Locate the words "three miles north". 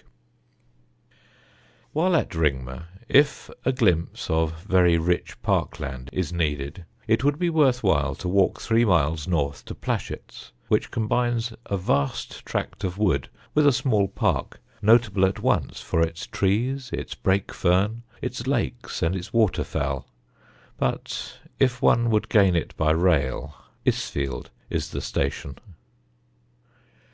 8.62-9.62